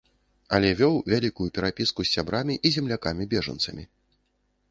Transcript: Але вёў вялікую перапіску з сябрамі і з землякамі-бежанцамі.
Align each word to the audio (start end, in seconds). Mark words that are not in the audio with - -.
Але 0.57 0.69
вёў 0.79 0.95
вялікую 1.13 1.47
перапіску 1.57 1.99
з 2.07 2.11
сябрамі 2.15 2.55
і 2.69 2.71
з 2.71 2.73
землякамі-бежанцамі. 2.77 3.83